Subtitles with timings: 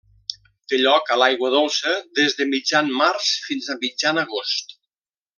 [0.71, 4.75] Té lloc a l'aigua dolça des de mitjan març fins a mitjan agost.